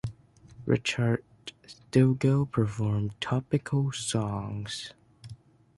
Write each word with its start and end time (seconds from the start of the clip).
Richard 0.65 1.23
Stilgoe 1.67 2.49
performed 2.51 3.13
topical 3.21 3.91
songs. 3.91 4.93